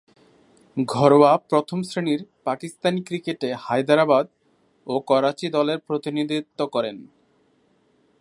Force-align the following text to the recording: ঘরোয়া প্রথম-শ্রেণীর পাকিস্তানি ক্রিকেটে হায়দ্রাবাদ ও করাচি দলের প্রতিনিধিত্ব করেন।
ঘরোয়া 0.77 1.37
প্রথম-শ্রেণীর 1.49 2.21
পাকিস্তানি 2.43 3.01
ক্রিকেটে 3.03 3.49
হায়দ্রাবাদ 3.53 4.25
ও 4.87 4.99
করাচি 4.99 5.47
দলের 5.49 5.79
প্রতিনিধিত্ব 5.79 6.59
করেন। 6.65 6.97